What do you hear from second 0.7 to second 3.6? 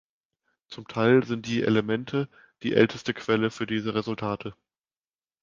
Teil sind die "Elemente" die älteste Quelle